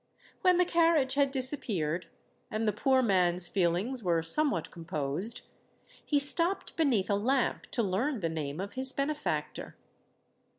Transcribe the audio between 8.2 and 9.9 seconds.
the name of his benefactor.